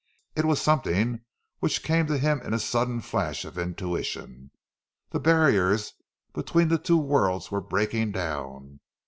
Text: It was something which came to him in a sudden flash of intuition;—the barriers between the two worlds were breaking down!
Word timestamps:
It 0.35 0.45
was 0.45 0.59
something 0.59 1.21
which 1.59 1.83
came 1.83 2.07
to 2.07 2.17
him 2.17 2.41
in 2.41 2.55
a 2.55 2.59
sudden 2.59 3.01
flash 3.01 3.45
of 3.45 3.55
intuition;—the 3.55 5.19
barriers 5.19 5.93
between 6.33 6.69
the 6.69 6.79
two 6.79 6.97
worlds 6.97 7.51
were 7.51 7.61
breaking 7.61 8.13
down! 8.13 8.79